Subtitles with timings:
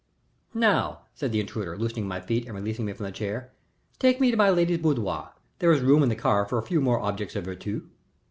[0.55, 3.51] "Now," said the intruder, loosening my feet and releasing me from the chair,
[3.99, 5.35] "take me to my lady's boudoir.
[5.59, 7.87] There is room in the car for a few more objects of virtu."